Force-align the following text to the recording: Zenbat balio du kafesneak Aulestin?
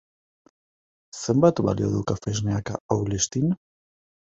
Zenbat 1.25 1.61
balio 1.67 1.91
du 1.97 2.03
kafesneak 2.13 2.75
Aulestin? 2.99 3.57